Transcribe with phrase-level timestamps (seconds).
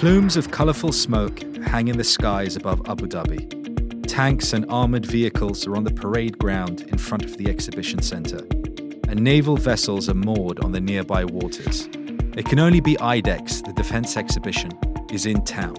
[0.00, 4.06] Plumes of colourful smoke hang in the skies above Abu Dhabi.
[4.08, 8.46] Tanks and armoured vehicles are on the parade ground in front of the exhibition centre,
[9.08, 11.86] and naval vessels are moored on the nearby waters.
[12.34, 14.72] It can only be IDEX, the defence exhibition,
[15.12, 15.76] is in town.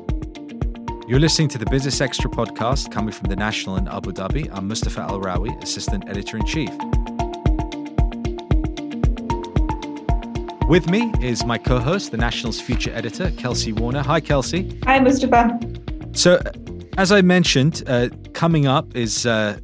[1.08, 4.56] You're listening to the Business Extra podcast coming from the National in Abu Dhabi.
[4.56, 6.70] I'm Mustafa Al Rawi, Assistant Editor in Chief.
[10.72, 14.02] With me is my co host, the National's future editor, Kelsey Warner.
[14.04, 14.80] Hi, Kelsey.
[14.86, 15.60] Hi, Mustafa.
[16.14, 16.40] So,
[16.98, 19.60] as I mentioned, uh, coming up is uh,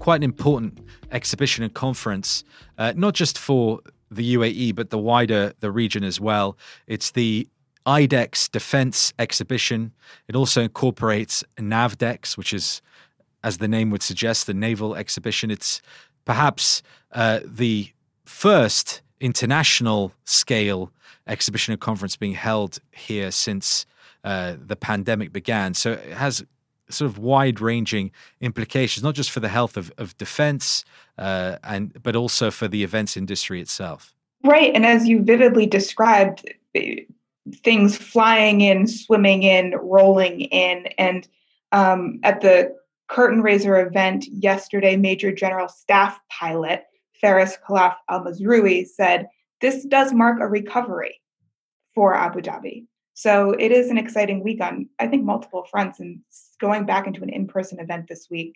[0.00, 0.78] quite an important
[1.12, 2.44] exhibition and conference,
[2.76, 6.58] uh, not just for the UAE, but the wider the region as well.
[6.86, 7.48] It's the
[7.86, 9.94] IDEX Defense Exhibition.
[10.28, 12.82] It also incorporates NAVDEX, which is,
[13.42, 15.50] as the name would suggest, the naval exhibition.
[15.50, 15.80] It's
[16.26, 17.92] perhaps uh, the
[18.26, 20.90] first international scale
[21.26, 23.86] exhibition and conference being held here since
[24.24, 25.74] uh, the pandemic began.
[25.74, 26.44] So it has
[26.88, 30.84] sort of wide ranging implications, not just for the health of, of defense,
[31.18, 34.14] uh, and but also for the events industry itself.
[34.44, 34.74] Right.
[34.74, 36.50] And as you vividly described,
[37.62, 40.86] things flying in, swimming in, rolling in.
[40.98, 41.28] And
[41.72, 42.74] um, at the
[43.08, 46.84] curtain raiser event yesterday, Major General Staff Pilot
[47.20, 49.28] Faris Khalaf Al Mazrui said,
[49.60, 51.20] This does mark a recovery
[51.94, 52.86] for Abu Dhabi.
[53.14, 56.00] So it is an exciting week on, I think, multiple fronts.
[56.00, 56.20] And
[56.60, 58.54] going back into an in person event this week,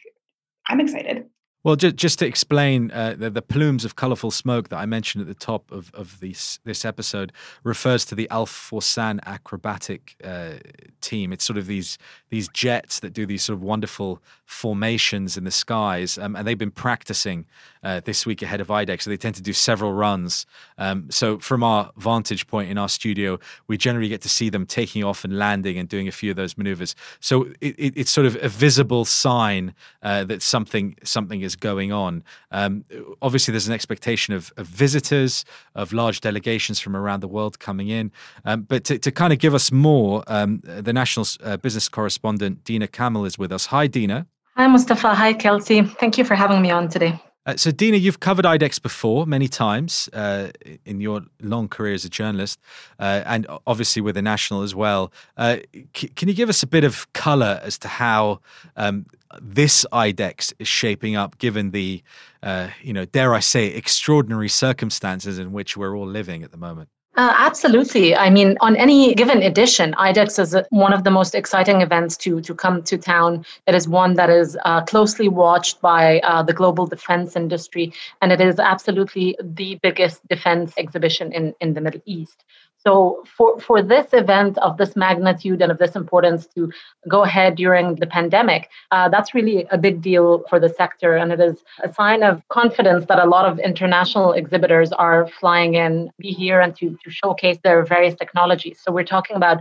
[0.69, 1.27] I'm excited.
[1.65, 5.23] Well, just, just to explain, uh, the, the, plumes of colorful smoke that I mentioned
[5.23, 10.59] at the top of, of this, this episode refers to the Al Fursan acrobatic uh,
[11.01, 11.33] team.
[11.33, 11.97] It's sort of these
[12.29, 16.59] these jets that do these sort of wonderful formations in the skies, um, and they've
[16.59, 17.47] been practicing
[17.85, 19.03] uh, this week ahead of IDEX.
[19.03, 20.47] So they tend to do several runs.
[20.77, 24.67] Um, so from our vantage point in our studio, we generally get to see them
[24.67, 26.97] taking off and landing and doing a few of those maneuvers.
[27.21, 31.93] So it, it, it's sort of a visible sign uh, that something something is going
[31.93, 32.23] on.
[32.51, 32.85] Um,
[33.23, 35.45] obviously, there's an expectation of, of, visitors,
[35.75, 38.13] of large delegations from around the world coming in.
[38.45, 42.65] Um, but to, to, kind of give us more, um, the national uh, business correspondent
[42.65, 43.67] Deena Kamel is with us.
[43.67, 44.27] Hi, Deena.
[44.57, 45.15] Hi, Mustafa.
[45.15, 45.83] Hi, Kelsey.
[45.83, 47.21] Thank you for having me on today.
[47.47, 50.49] Uh, so, Deena, you've covered IDEX before many times uh,
[50.87, 52.59] in your long career as a journalist,
[52.99, 55.13] uh, and obviously with the National as well.
[55.37, 55.59] Uh,
[55.95, 58.41] c- can you give us a bit of colour as to how
[58.77, 59.07] um,
[59.43, 62.03] this IDEX is shaping up, given the,
[62.43, 66.57] uh, you know, dare I say, extraordinary circumstances in which we're all living at the
[66.59, 66.89] moment?
[67.17, 68.17] Uh, absolutely.
[68.17, 72.41] I mean, on any given edition, IDEX is one of the most exciting events to,
[72.41, 73.45] to come to town.
[73.69, 78.33] It is one that is uh, closely watched by uh, the global defense industry, and
[78.33, 82.45] it is absolutely the biggest defense exhibition in, in the Middle East.
[82.87, 86.71] So for, for this event of this magnitude and of this importance to
[87.09, 91.17] go ahead during the pandemic, uh, that's really a big deal for the sector.
[91.17, 95.75] And it is a sign of confidence that a lot of international exhibitors are flying
[95.75, 98.81] in, be here and to, to showcase their various technologies.
[98.83, 99.59] So we're talking about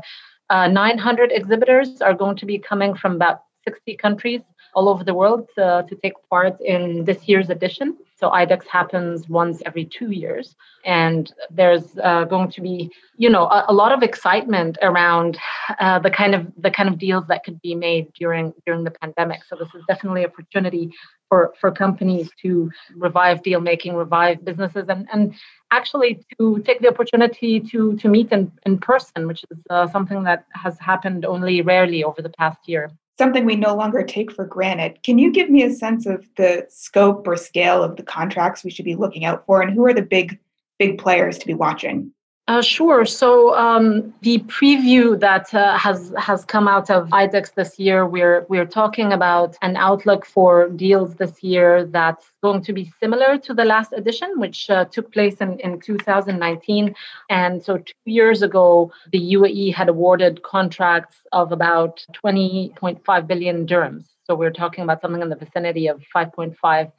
[0.49, 4.41] uh, 900 exhibitors are going to be coming from about 60 countries
[4.75, 7.97] all over the world uh, to take part in this year's edition.
[8.23, 13.47] So IDEX happens once every two years, and there's uh, going to be, you know,
[13.47, 15.37] a, a lot of excitement around
[15.77, 18.91] uh, the kind of the kind of deals that could be made during during the
[18.91, 19.41] pandemic.
[19.43, 20.89] So this is definitely an opportunity
[21.27, 25.35] for for companies to revive deal making, revive businesses, and and
[25.71, 30.23] actually to take the opportunity to to meet in in person, which is uh, something
[30.23, 34.45] that has happened only rarely over the past year something we no longer take for
[34.45, 35.03] granted.
[35.03, 38.71] Can you give me a sense of the scope or scale of the contracts we
[38.71, 40.39] should be looking out for, and who are the big
[40.79, 42.12] big players to be watching?
[42.49, 43.05] Uh, sure.
[43.05, 48.45] So um, the preview that uh, has has come out of IDEX this year, we're
[48.49, 53.53] we're talking about an outlook for deals this year that's going to be similar to
[53.53, 56.93] the last edition, which uh, took place in, in 2019.
[57.29, 64.07] And so two years ago, the UAE had awarded contracts of about 20.5 billion dirhams.
[64.25, 66.91] So we're talking about something in the vicinity of 5.5 a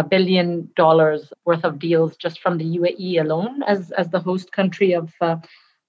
[0.00, 4.92] billion dollars worth of deals just from the UAE alone as, as the host country
[4.92, 5.36] of uh,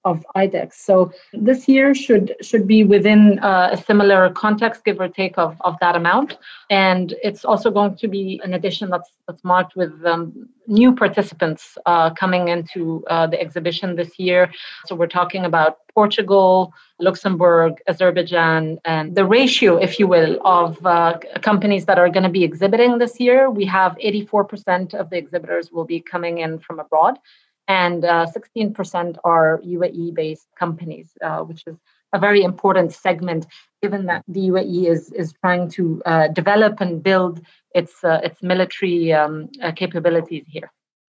[0.06, 0.74] of IDEX.
[0.74, 5.56] So this year should should be within uh, a similar context, give or take of,
[5.62, 6.38] of that amount.
[6.70, 11.78] And it's also going to be an edition that's that's marked with um, new participants
[11.86, 14.52] uh, coming into uh, the exhibition this year.
[14.86, 21.20] So we're talking about Portugal, Luxembourg, Azerbaijan, and the ratio, if you will, of uh,
[21.42, 23.50] companies that are going to be exhibiting this year.
[23.50, 27.20] We have 84% of the exhibitors will be coming in from abroad
[27.68, 31.78] and uh, 16% are UAE based companies, uh, which is
[32.14, 33.46] a very important segment,
[33.82, 37.42] given that the UAE is is trying to uh, develop and build
[37.74, 40.72] its uh, its military um, uh, capabilities here.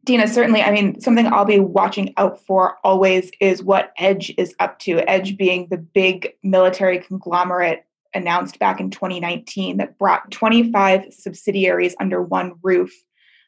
[0.06, 0.62] Deena, certainly.
[0.62, 5.00] I mean, something I'll be watching out for always is what Edge is up to.
[5.10, 12.22] Edge being the big military conglomerate announced back in 2019 that brought 25 subsidiaries under
[12.22, 12.94] one roof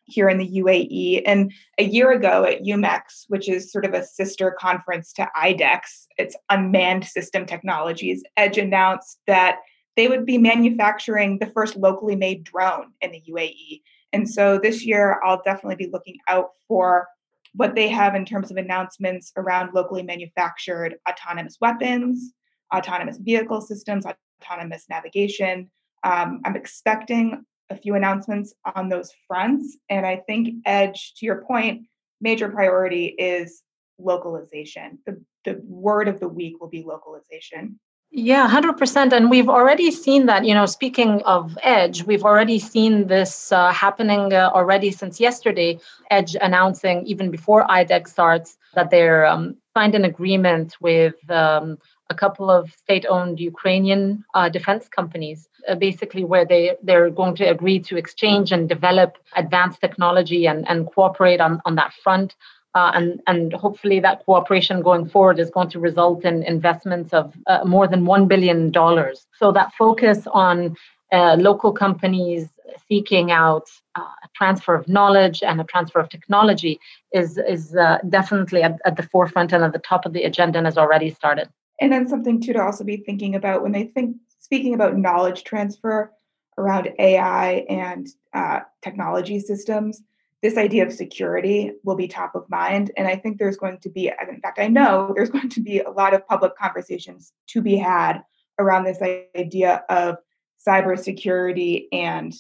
[0.05, 1.23] here in the UAE.
[1.25, 6.07] And a year ago at UMEX, which is sort of a sister conference to IDEX,
[6.17, 9.59] it's unmanned system technologies, Edge announced that
[9.95, 13.81] they would be manufacturing the first locally made drone in the UAE.
[14.13, 17.07] And so this year, I'll definitely be looking out for
[17.53, 22.33] what they have in terms of announcements around locally manufactured autonomous weapons,
[22.73, 24.05] autonomous vehicle systems,
[24.41, 25.71] autonomous navigation.
[26.03, 29.77] Um, I'm expecting a few announcements on those fronts.
[29.89, 31.87] And I think Edge, to your point,
[32.21, 33.61] major priority is
[33.97, 34.99] localization.
[35.05, 37.79] The, the word of the week will be localization.
[38.11, 39.11] Yeah, 100%.
[39.11, 43.73] And we've already seen that, you know, speaking of Edge, we've already seen this uh,
[43.73, 45.79] happening uh, already since yesterday.
[46.09, 51.77] Edge announcing, even before IDEX starts, that they're um, signed an agreement with um,
[52.09, 57.45] a couple of state-owned Ukrainian uh, defense companies, uh, basically where they they're going to
[57.45, 62.35] agree to exchange and develop advanced technology and, and cooperate on, on that front.
[62.75, 67.33] Uh, and and hopefully that cooperation going forward is going to result in investments of
[67.47, 69.25] uh, more than one billion dollars.
[69.39, 70.75] So that focus on
[71.11, 72.49] uh, local companies
[72.89, 76.79] seeking out uh, a transfer of knowledge and a transfer of technology
[77.13, 77.75] is is
[78.09, 81.09] definitely at, at the forefront and at the top of the agenda and has already
[81.09, 81.47] started.
[81.79, 85.43] And then something too to also be thinking about when they think speaking about knowledge
[85.43, 86.11] transfer
[86.57, 90.01] around AI and uh, technology systems,
[90.41, 92.91] this idea of security will be top of mind.
[92.97, 95.79] And I think there's going to be, in fact, I know there's going to be
[95.79, 98.19] a lot of public conversations to be had
[98.59, 99.01] around this
[99.35, 100.17] idea of
[100.65, 102.33] cybersecurity and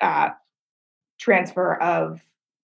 [0.00, 0.30] uh,
[1.18, 2.20] transfer of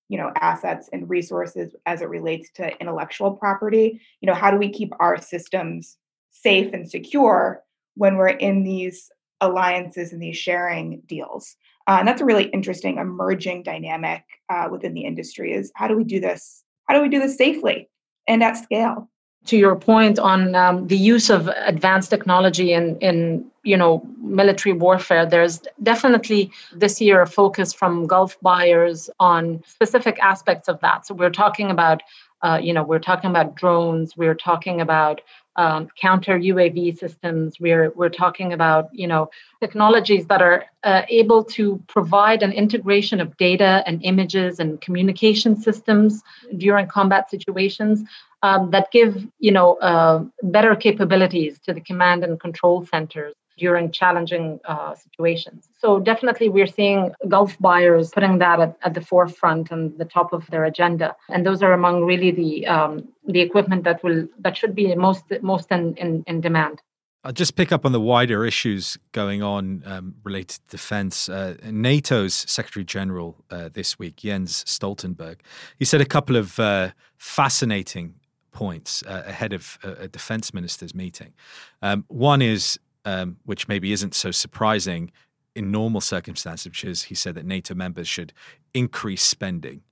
[0.09, 4.59] you know assets and resources as it relates to intellectual property you know how do
[4.59, 5.97] we keep our systems
[6.33, 7.63] safe and secure
[7.95, 11.57] when we're in these alliances and these sharing deals.
[11.87, 15.97] Uh, and that's a really interesting emerging dynamic uh, within the industry is how do
[15.97, 16.63] we do this?
[16.87, 17.89] How do we do this safely
[18.27, 19.09] and at scale?
[19.47, 24.73] To your point on um, the use of advanced technology in, in you know military
[24.73, 31.07] warfare, there's definitely this year a focus from Gulf buyers on specific aspects of that.
[31.07, 32.05] So we're talking about
[32.43, 35.21] uh, you know we're talking about drones, we're talking about
[35.57, 37.61] um, counter UAV systems.
[37.61, 39.31] We're we're talking about you know
[39.61, 45.57] technologies that are uh, able to provide an integration of data and images and communication
[45.57, 46.23] systems
[46.57, 48.03] during combat situations
[48.43, 53.91] um, that give you know uh, better capabilities to the command and control centers during
[53.91, 55.69] challenging uh, situations.
[55.79, 60.33] So definitely we're seeing Gulf buyers putting that at, at, the forefront and the top
[60.33, 61.17] of their agenda.
[61.29, 65.25] And those are among really the um, the equipment that will that should be most
[65.43, 66.81] most in, in, in demand.
[67.25, 71.29] I'll just pick up on the wider issues going on um, related to defense.
[71.29, 75.37] Uh, NATO's Secretary General uh, this week, Jens Stoltenberg,
[75.79, 78.17] he said a couple of uh, fascinating
[78.51, 81.33] points uh, ahead of a defense ministers meeting.
[81.81, 85.11] Um, one is um, which maybe isn't so surprising
[85.55, 88.33] in normal circumstances, which is he said that NATO members should
[88.73, 89.83] increase spending,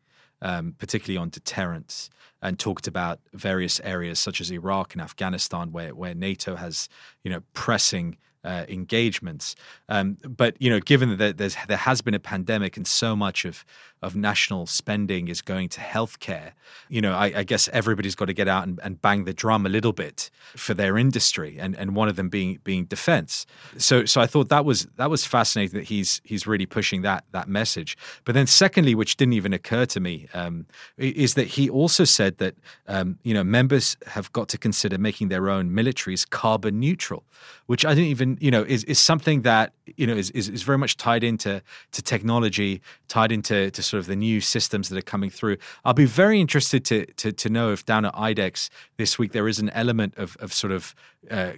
[0.40, 2.09] um, particularly on deterrence,
[2.43, 6.88] and talked about various areas such as Iraq and Afghanistan, where where NATO has
[7.23, 9.55] you know pressing uh, engagements.
[9.88, 13.45] Um, but you know, given that there's there has been a pandemic and so much
[13.45, 13.64] of
[14.02, 16.52] of national spending is going to healthcare,
[16.88, 19.66] you know, I, I guess everybody's got to get out and, and, bang the drum
[19.66, 23.47] a little bit for their industry, and, and one of them being being defense.
[23.76, 27.25] So so I thought that was that was fascinating that he's he's really pushing that
[27.33, 27.97] that message.
[28.25, 30.66] But then secondly, which didn't even occur to me, um,
[30.97, 32.54] is that he also said that
[32.88, 37.25] um, you know members have got to consider making their own militaries carbon neutral,
[37.66, 40.62] which I didn't even you know is is something that you know is is, is
[40.62, 44.99] very much tied into to technology, tied into to sort of the new systems that
[44.99, 45.57] are coming through.
[45.85, 49.49] I'll be very interested to to, to know if down at IDEX this week there
[49.49, 50.95] is an element of of sort of
[51.31, 51.53] uh,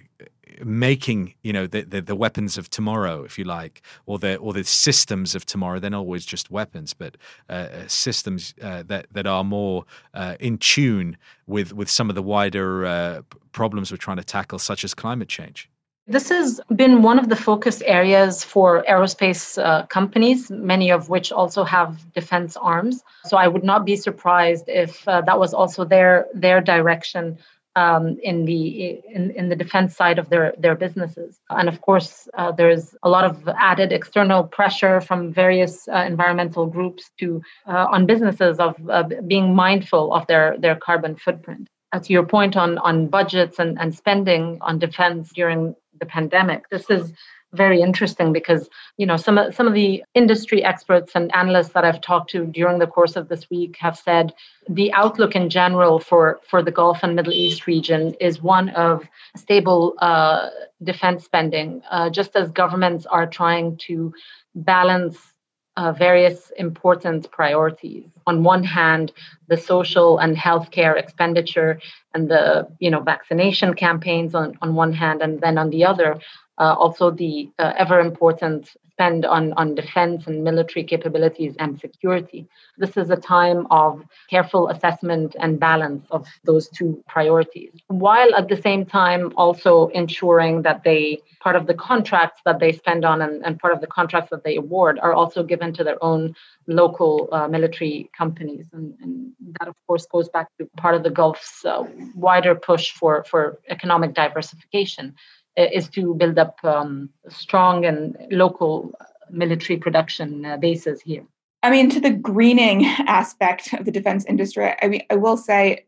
[0.63, 4.53] making you know the, the, the weapons of tomorrow, if you like, or the or
[4.53, 5.79] the systems of tomorrow.
[5.79, 7.17] They're not always just weapons, but
[7.49, 12.15] uh, uh systems uh, that that are more uh, in tune with with some of
[12.15, 13.21] the wider uh,
[13.51, 15.69] problems we're trying to tackle, such as climate change.
[16.05, 21.31] This has been one of the focus areas for aerospace uh, companies, many of which
[21.31, 23.01] also have defense arms.
[23.25, 27.37] So I would not be surprised if uh, that was also their their direction
[27.77, 31.39] um, in the in, in the defense side of their their businesses.
[31.49, 36.65] And of course, uh, there's a lot of added external pressure from various uh, environmental
[36.65, 41.69] groups to uh, on businesses of uh, being mindful of their their carbon footprint.
[42.01, 46.89] To your point on on budgets and, and spending on defense during the pandemic, this
[46.89, 47.13] is
[47.53, 48.67] very interesting because
[48.97, 52.45] you know some of some of the industry experts and analysts that I've talked to
[52.45, 54.33] during the course of this week have said
[54.67, 59.07] the outlook in general for for the Gulf and Middle East region is one of
[59.35, 60.49] stable uh,
[60.83, 64.13] defense spending, uh, just as governments are trying to
[64.55, 65.32] balance
[65.75, 68.05] uh, various important priorities.
[68.27, 69.11] On one hand,
[69.47, 71.79] the social and healthcare expenditure
[72.13, 76.19] and the you know vaccination campaigns on, on one hand, and then on the other,
[76.57, 78.69] uh, also the uh, ever important
[79.03, 82.47] spend on, on defense and military capabilities and security.
[82.77, 88.47] This is a time of careful assessment and balance of those two priorities, while at
[88.47, 93.21] the same time also ensuring that they, part of the contracts that they spend on
[93.21, 96.33] and, and part of the contracts that they award are also given to their own
[96.67, 98.67] local uh, military companies.
[98.73, 101.83] And, and, that, of course, goes back to part of the Gulf's uh,
[102.15, 105.13] wider push for, for economic diversification
[105.55, 108.93] is to build up um, strong and local
[109.29, 111.23] military production uh, bases here.
[111.61, 115.85] I mean, to the greening aspect of the defense industry, I mean, I will say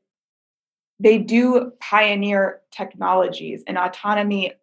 [0.99, 4.53] they do pioneer technologies and autonomy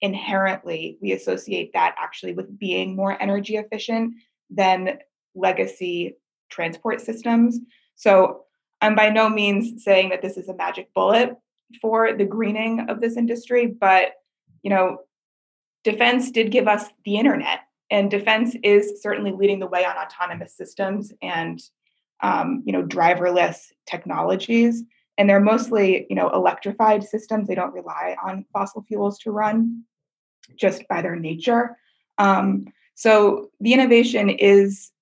[0.00, 4.14] inherently we associate that actually with being more energy efficient
[4.48, 4.98] than
[5.34, 6.16] legacy
[6.48, 7.58] transport systems
[7.96, 8.44] so
[8.80, 11.36] i'm by no means saying that this is a magic bullet
[11.80, 14.12] for the greening of this industry but
[14.62, 14.98] you know,
[15.84, 20.56] defense did give us the internet, and defense is certainly leading the way on autonomous
[20.56, 21.60] systems and
[22.22, 24.82] um, you know driverless technologies.
[25.18, 27.48] And they're mostly you know electrified systems.
[27.48, 29.84] They don't rely on fossil fuels to run,
[30.56, 31.76] just by their nature.
[32.18, 34.92] Um, so the innovation is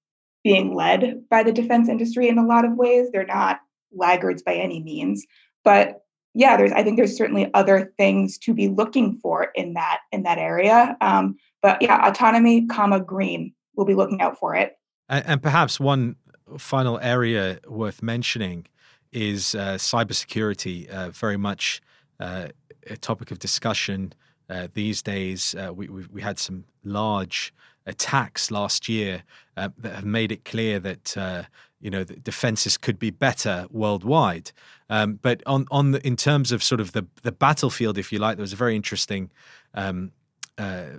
[0.45, 3.11] being led by the defense industry in a lot of ways.
[3.11, 3.61] They're not
[3.93, 5.27] laggards by any means,
[5.65, 6.03] but
[6.35, 10.23] yeah, there's I think there's certainly other things to be looking for in that in
[10.25, 10.97] that area.
[11.01, 14.79] Um, but yeah, autonomy, comma green, we'll be looking out for it.
[15.09, 16.17] And, and perhaps one
[16.59, 18.67] final area worth mentioning
[19.13, 20.89] is uh, cybersecurity.
[20.89, 21.81] Uh, very much
[22.21, 22.49] uh,
[22.89, 24.13] a topic of discussion
[24.49, 25.55] uh, these days.
[25.55, 27.53] Uh, we, we, had some large
[27.87, 29.23] attacks last year
[29.57, 31.47] uh, that have made it clear that
[31.81, 34.53] you know the defenses could be better worldwide.
[34.91, 38.19] Um, but on on the, in terms of sort of the the battlefield, if you
[38.19, 39.31] like, there was a very interesting.
[39.75, 40.13] Um,
[40.57, 40.99] uh,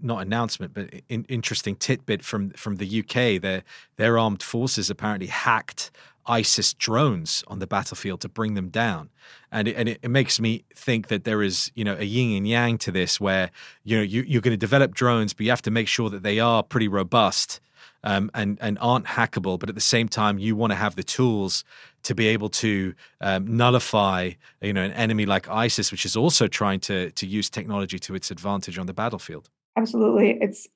[0.00, 3.40] not announcement, but in, interesting tidbit from from the UK.
[3.40, 3.64] Their
[3.96, 5.90] their armed forces apparently hacked
[6.26, 9.10] ISIS drones on the battlefield to bring them down,
[9.50, 12.36] and it, and it, it, makes me think that there is you know a yin
[12.36, 13.50] and yang to this, where
[13.82, 16.22] you know you, you're going to develop drones, but you have to make sure that
[16.22, 17.60] they are pretty robust
[18.04, 21.02] um, and and aren't hackable, but at the same time you want to have the
[21.02, 21.64] tools
[22.02, 24.30] to be able to um, nullify
[24.60, 28.14] you know an enemy like ISIS, which is also trying to to use technology to
[28.14, 29.50] its advantage on the battlefield.
[29.76, 30.68] Absolutely, it's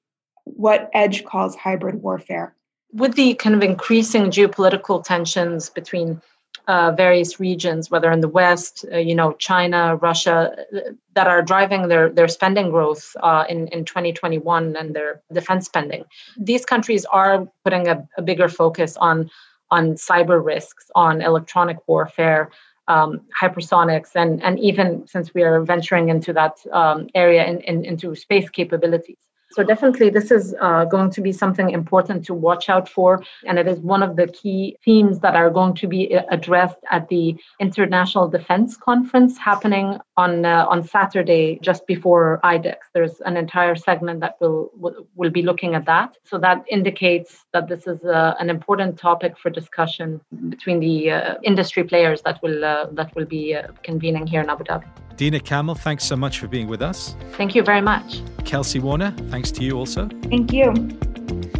[0.45, 2.55] what Edge calls hybrid warfare.
[2.93, 6.21] With the kind of increasing geopolitical tensions between
[6.67, 10.81] uh, various regions, whether in the West, uh, you know, China, Russia, uh,
[11.15, 16.05] that are driving their, their spending growth uh, in, in 2021 and their defense spending.
[16.39, 19.31] These countries are putting a, a bigger focus on,
[19.71, 22.51] on cyber risks, on electronic warfare,
[22.89, 27.85] um, hypersonics, and, and even since we are venturing into that um, area in, in,
[27.85, 29.19] into space capabilities.
[29.55, 33.57] So definitely, this is uh, going to be something important to watch out for, and
[33.57, 37.09] it is one of the key themes that are going to be uh, addressed at
[37.09, 42.79] the International Defense Conference happening on uh, on Saturday, just before IDEX.
[42.95, 44.73] There's an entire segment that will
[45.15, 46.17] will be looking at that.
[46.25, 51.35] So that indicates that this is uh, an important topic for discussion between the uh,
[51.45, 55.04] industry players that will uh, that will be convening here in Abu Dhabi.
[55.17, 57.17] Deena Kamel, thanks so much for being with us.
[57.33, 58.21] Thank you very much.
[58.45, 60.09] Kelsey Warner, thanks to you also.
[60.25, 60.71] Thank you.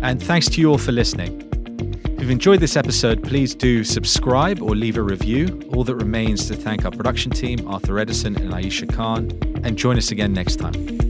[0.03, 1.41] And thanks to you all for listening.
[2.05, 5.63] If you've enjoyed this episode, please do subscribe or leave a review.
[5.73, 9.31] All that remains to thank our production team, Arthur Edison and Aisha Khan,
[9.65, 11.04] and join us again next time.